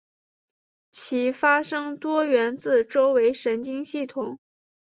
[0.89, 4.39] 其发生多源自周围神经系统。